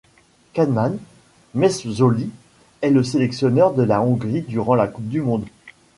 Kálmán 0.53 0.97
Mészöly 1.53 2.31
est 2.81 2.89
le 2.89 3.03
sélectionneur 3.03 3.71
de 3.75 3.83
la 3.83 4.01
Hongrie 4.01 4.41
durant 4.41 4.73
la 4.73 4.87
Coupe 4.87 5.07
du 5.09 5.21
monde. 5.21 5.45